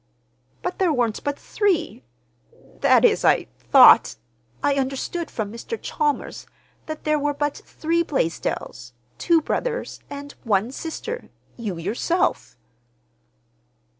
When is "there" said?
0.79-0.91, 7.03-7.19